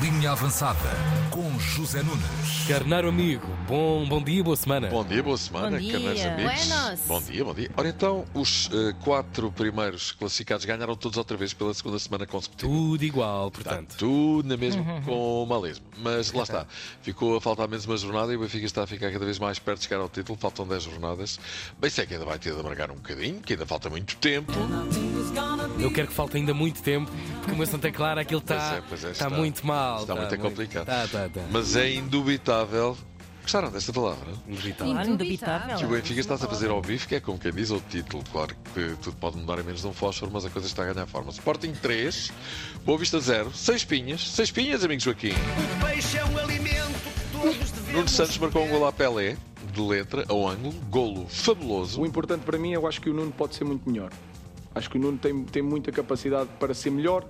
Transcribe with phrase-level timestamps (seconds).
[0.00, 0.78] Linha Avançada
[1.30, 2.24] com José Nunes.
[2.66, 4.88] Carneiro amigo, bom, bom dia, boa semana.
[4.88, 5.92] Bom dia, boa semana, Bom dia.
[5.92, 6.66] carneiros amigos.
[6.68, 7.00] Buenos.
[7.06, 7.70] Bom dia, bom dia.
[7.76, 12.72] Ora então, os eh, quatro primeiros classificados ganharam todos outra vez pela segunda semana consecutiva.
[12.72, 13.96] Tudo igual, Está portanto.
[13.98, 15.84] tudo na mesma com o malismo.
[15.98, 16.66] Mas lá está.
[17.02, 19.58] Ficou a faltar menos uma jornada e o Benfica está a ficar cada vez mais
[19.58, 20.38] perto de chegar ao título.
[20.38, 21.38] Faltam 10 jornadas.
[21.78, 24.50] Bem, sei que ainda vai ter de amargar um bocadinho, que ainda falta muito tempo.
[25.78, 28.76] Eu quero que falte ainda muito tempo, porque o meu Santa Clara aquilo Pois está
[28.76, 30.00] é, pois é, está está- muito mal.
[30.02, 30.86] está muito complicado.
[30.86, 31.40] Tá, tá, tá.
[31.50, 32.96] Mas é indubitável.
[33.42, 34.32] Gostaram desta palavra?
[34.48, 34.94] Indubitável.
[34.94, 35.76] Claro, indubitável.
[35.76, 38.24] Que o Benfica está-se a fazer ao bife, que é como quem diz o título.
[38.32, 40.92] Claro que tudo pode mudar em menos de um fósforo, mas a coisa está a
[40.94, 41.30] ganhar forma.
[41.30, 42.32] Sporting 3,
[42.86, 44.30] Boa Vista 0, 6 pinhas.
[44.30, 45.34] 6 pinhas, amigos Joaquim.
[45.86, 47.92] Peixe é um alimento que todos devemos.
[47.92, 49.36] Nuno Santos marcou um golo à Pelé,
[49.74, 50.72] de letra, ao ângulo.
[50.88, 52.00] Golo fabuloso.
[52.00, 54.10] O importante para mim, eu acho que o Nuno pode ser muito melhor.
[54.74, 57.24] Acho que o Nuno tem, tem muita capacidade para ser melhor.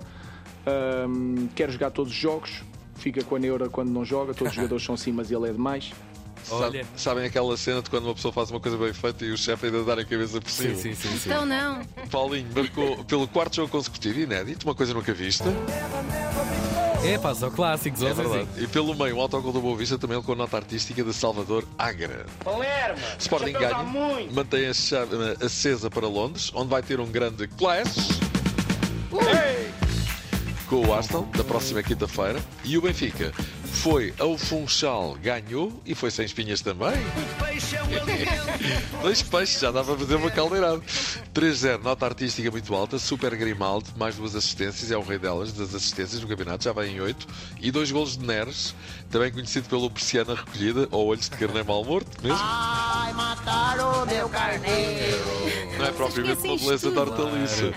[0.65, 2.63] Ahm, quer jogar todos os jogos.
[2.95, 4.33] Fica com a neura quando não joga.
[4.33, 5.91] Todos os jogadores são assim, mas ele é demais.
[6.49, 6.83] Olha.
[6.83, 9.37] Sabe- sabem aquela cena de quando uma pessoa faz uma coisa bem feita e o
[9.37, 10.75] chefe ainda dá a cabeça por cima?
[10.75, 11.17] Sim, sim, sim.
[11.17, 11.29] sim.
[11.29, 11.81] Então não.
[12.11, 15.45] Paulinho marcou pelo quarto jogo consecutivo, inédito, uma coisa nunca vista.
[17.05, 18.29] É pá, só clássicos, É Zezinho.
[18.29, 18.63] verdade.
[18.63, 21.63] E pelo meio, o autogol do Boa Vista também com a nota artística de Salvador
[21.77, 22.25] Agra.
[22.43, 22.99] Palermo.
[23.19, 23.83] Sporting ganha,
[24.31, 28.19] mantém a chave acesa para Londres, onde vai ter um grande clash
[30.67, 32.39] com o Arsenal na próxima quinta-feira.
[32.63, 33.31] E o Benfica
[33.75, 36.93] foi ao Funchal, ganhou e foi sem espinhas também.
[37.73, 39.01] É um.
[39.01, 40.81] Dois peixes, já dava a fazer uma caldeirada.
[41.33, 45.75] 3-0, nota artística muito alta, Super Grimaldi, mais duas assistências, é o rei delas, das
[45.75, 47.27] assistências no campeonato, já vai em 8.
[47.61, 48.73] E dois golos de Neres,
[49.11, 52.39] também conhecido pelo Persiana Recolhida, ou Olhos de Carneiro Mal Morto, mesmo.
[52.41, 55.25] Ai, mataram o meu carneiro.
[55.77, 56.99] Não é propriamente uma beleza de tudo.
[56.99, 57.73] hortaliça.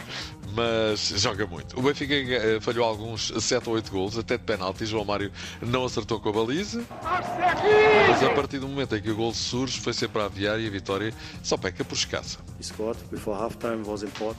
[0.59, 1.79] Mas joga muito.
[1.79, 4.85] O Benfica eh, falhou alguns 7 ou 8 golos, até de penalti.
[4.85, 5.31] João Mário
[5.63, 6.83] não acertou com a baliza.
[8.09, 10.67] Mas a partir do momento em que o gol surge, foi sempre a aviar e
[10.67, 12.39] a vitória só peca por escassa.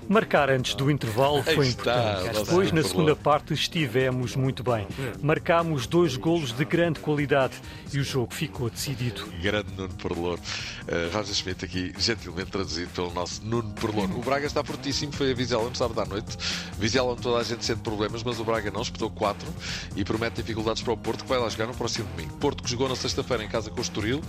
[0.10, 2.36] Marcar antes do intervalo foi está, importante.
[2.36, 4.86] lá Depois, na segunda parte, estivemos muito bem.
[5.22, 7.54] Marcámos dois golos de grande qualidade
[7.94, 9.26] e o jogo ficou decidido.
[9.42, 10.38] Grande Nuno Perlor.
[10.38, 14.12] Uh, Roger Schmidt aqui, gentilmente traduzido pelo nosso Nuno Perlor.
[14.18, 16.38] O Braga está fortíssimo, foi a Vizela no sábado à noite.
[16.78, 19.47] Vizela onde toda a gente sente problemas, mas o Braga não, espetou 4
[19.96, 22.36] e promete dificuldades para o Porto, que vai lá jogar no próximo domingo.
[22.38, 24.22] Porto que jogou na sexta-feira em casa com o Estoril,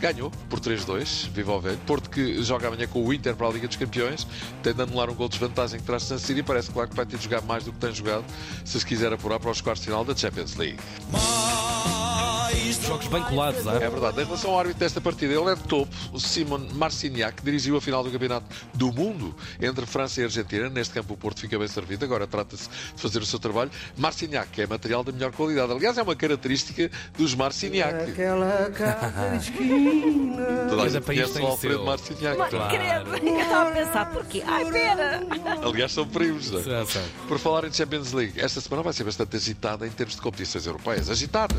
[0.00, 1.78] ganhou por 3-2, viva o velho.
[1.86, 4.26] Porto que joga amanhã com o Inter para a Liga dos Campeões,
[4.62, 6.96] tem de anular um gol de desvantagem que traz San Siro e parece claro que
[6.96, 8.24] vai ter de jogar mais do que tem jogado
[8.64, 10.78] se se quiser apurar para os quartos de final da Champions League.
[12.76, 13.74] Jogos bem colados, ah?
[13.74, 14.20] É verdade.
[14.20, 17.76] Em relação ao árbitro desta partida, ele é de topo, o Simon Marciniak, que dirigiu
[17.76, 20.68] a final do Campeonato do Mundo entre França e Argentina.
[20.68, 22.04] Neste campo, o Porto fica bem servido.
[22.04, 23.70] Agora trata-se de fazer o seu trabalho.
[23.96, 25.72] Marciniak, que é material da melhor qualidade.
[25.72, 28.10] Aliás, é uma característica dos Marciniak.
[28.10, 30.46] Aquela casa de esquina.
[30.68, 31.84] Toda a gente conhece o Alfredo.
[31.84, 32.36] Marciniak.
[32.36, 32.76] Claro.
[32.76, 34.42] Credo, eu estava a pensar, porquê?
[34.46, 35.22] Ai, pera!
[35.62, 36.50] Aliás, são primos.
[36.50, 36.84] não é?
[37.26, 40.66] Por falar em Champions League, esta semana vai ser bastante agitada em termos de competições
[40.66, 41.10] europeias.
[41.10, 41.56] Agitada!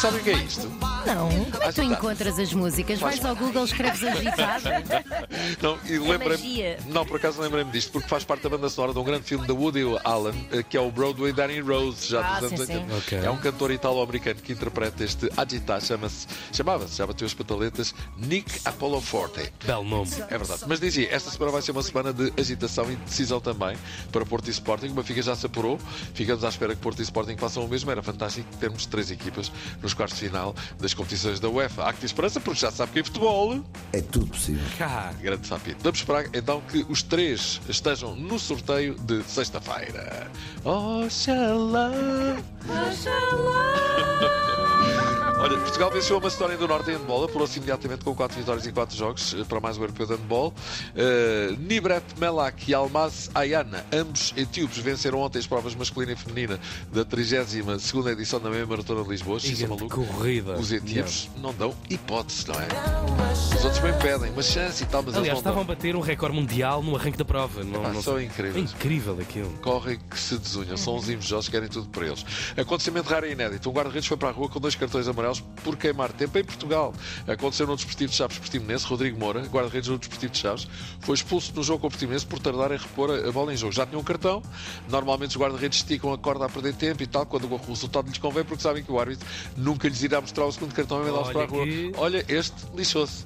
[0.00, 0.95] Sabe o que é isto?
[1.06, 2.98] Não, como é que tu encontras as músicas?
[3.00, 4.82] Vais ao Google, escreves agitada?
[5.62, 6.78] Não, e lembrei magia.
[6.86, 9.46] Não, por acaso lembrei-me disto, porque faz parte da banda sonora de um grande filme
[9.46, 12.66] da Woody Allen, eh, que é o Broadway Danny Rose, já Ah, dos anos sim,
[12.66, 12.78] sim.
[12.92, 12.96] 80.
[12.96, 13.18] Ok.
[13.24, 18.60] É um cantor italo-americano que interpreta este agitar, chama-se, chamava-se, já bateu as pataletas, Nick
[18.64, 19.52] Apollo Forte.
[19.64, 20.10] Belo nome.
[20.28, 20.62] É verdade.
[20.66, 23.76] Mas dizia, esta semana vai ser uma semana de agitação e decisão também
[24.10, 24.88] para Porto e Sporting.
[24.88, 25.78] O Benfica já se apurou.
[26.14, 27.90] Ficamos à espera que Porto e Sporting façam o mesmo.
[27.90, 29.52] Era fantástico termos três equipas
[29.82, 31.84] nos quartos de final das competições da UEFA.
[31.84, 33.62] Há que ter esperança, porque já sabe que em futebol
[33.92, 34.64] É tudo possível.
[34.78, 35.12] Cá.
[35.20, 35.78] Grande sapito.
[35.82, 40.30] Vamos esperar então que os três estejam no sorteio de sexta-feira.
[40.64, 41.90] Oxalá!
[45.38, 48.72] Olha, Portugal venceu a Macedónia do Norte em handball, apurou-se imediatamente com 4 vitórias e
[48.72, 50.48] 4 jogos eh, para mais o europeu de handball.
[50.94, 56.58] Uh, Nibret Melak e Almaz Ayana, ambos etíopes, venceram ontem as provas masculina e feminina
[56.90, 59.36] da 32 edição da meia maratona de Lisboa.
[59.36, 59.88] Isso é maluco.
[60.06, 60.54] corrida.
[60.58, 62.66] Os etíopes não dão hipótese, não é?
[63.32, 65.74] Os outros bem pedem uma chance e tal, mas Aliás, eles não estavam a dão.
[65.74, 67.62] bater um recorde mundial no arranque da prova.
[67.62, 68.22] Não, Epá, não são sei.
[68.24, 68.72] É incríveis.
[68.72, 69.50] incrível aquilo.
[69.60, 70.78] correm que se desunham.
[70.78, 72.24] São os invejosos que querem tudo para eles.
[72.56, 73.68] Acontecimento raro e inédito.
[73.68, 75.25] Um guarda-redes foi para a rua com dois cartões amarelos
[75.64, 76.94] por queimar tempo em Portugal.
[77.26, 78.86] Aconteceu no Desportivo de Chaves Portimonense.
[78.86, 80.68] Rodrigo Moura, guarda-redes no Desportivo de Chaves,
[81.00, 83.72] foi expulso no jogo com o Portimonense por tardar em repor a bola em jogo.
[83.72, 84.42] Já tinha um cartão.
[84.88, 88.18] Normalmente os guarda-redes esticam a corda a perder tempo e tal, quando o resultado lhes
[88.18, 89.26] convém, porque sabem que o árbitro
[89.56, 91.66] nunca lhes irá mostrar o segundo cartão e mandá-los para Olha a rua.
[91.66, 93.24] que- Olha, este lixou-se.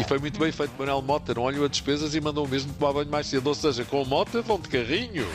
[0.00, 0.72] E foi muito bem feito.
[0.78, 3.46] Manuel Mota não olhou a despesas e mandou o mesmo tomar banho mais cedo.
[3.46, 5.26] Ou seja, com o Mota vão de carrinho.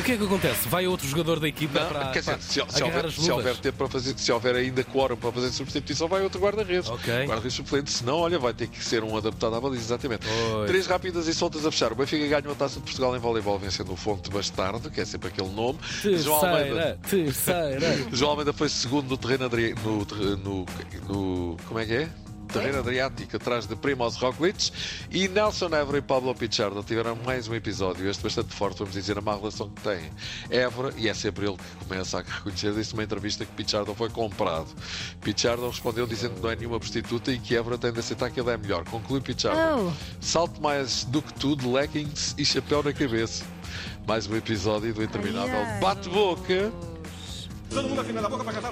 [0.00, 0.66] O que é que acontece?
[0.66, 3.30] Vai outro jogador da equipa Não, para, quer dizer, para se, se houver, as se
[3.30, 6.88] houver tempo para fazer, se houver ainda quórum para fazer substituição, vai outro guarda-redes.
[6.88, 7.26] Ok.
[7.26, 10.26] Guarda-redes suplente, senão, olha, vai ter que ser um adaptado à baliza, exatamente.
[10.26, 10.70] Pois.
[10.70, 11.92] Três rápidas e soltas a fechar.
[11.92, 15.04] O Benfica ganhou a taça de Portugal em voleibol, vencendo o Fonte Bastardo, que é
[15.04, 15.78] sempre aquele nome.
[16.02, 18.06] João Almeida, Terceira, terceira.
[18.16, 19.50] João Almeida foi segundo no terreno
[19.84, 20.66] no, no,
[21.08, 21.56] no.
[21.68, 22.08] Como é que é?
[22.52, 24.72] Terreno Adriático, atrás de Primoz Roglic
[25.10, 29.16] e Nelson Évora e Pablo Pichardo tiveram mais um episódio, este bastante forte, vamos dizer,
[29.16, 30.10] a má relação que têm.
[30.50, 34.10] Évora, e é sempre ele que começa a reconhecer, disse numa entrevista que Pichardo foi
[34.10, 34.66] comprado.
[35.20, 38.40] Pichardo respondeu dizendo que não é nenhuma prostituta e que Évora tem de aceitar que
[38.40, 38.84] ele é melhor.
[38.84, 39.88] Conclui Pichardo.
[39.88, 39.92] Oh.
[40.20, 43.44] Salto mais do que tudo, leggings e chapéu na cabeça.
[44.06, 46.72] Mais um episódio do interminável bate-boca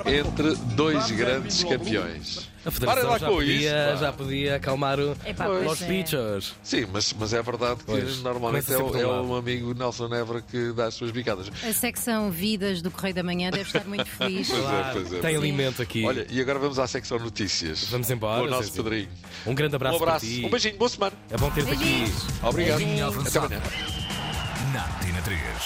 [0.06, 2.48] entre dois grandes campeões.
[2.64, 5.86] A Federação lá já com podia, isso, já podia acalmar o- Epá, os é.
[5.86, 6.54] pitchers.
[6.62, 10.42] Sim, mas, mas é verdade que Pois, normalmente é, é um um amigo Nelson Évora
[10.42, 11.50] que dá as suas bicadas.
[11.66, 14.48] A secção Vidas do Correio da Manhã deve estar muito feliz.
[14.50, 15.18] Pois é, pois é.
[15.20, 16.04] Tem alimento aqui.
[16.04, 17.84] Olha, e agora vamos à secção notícias.
[17.84, 18.72] Vamos embora, Com o nosso.
[18.72, 19.08] Pedrinho.
[19.46, 20.44] um grande Um abraço, abraço, para ti.
[20.44, 21.12] um beijinho, boa semana.
[21.30, 22.04] É bom ter-te aqui.
[22.42, 22.78] Obrigado.
[22.80, 23.62] Linha Até amanhã.
[24.74, 25.40] Na Tina 3.